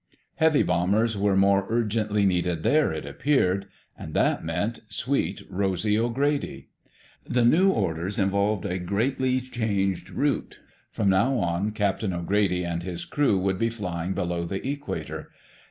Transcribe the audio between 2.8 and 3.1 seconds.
it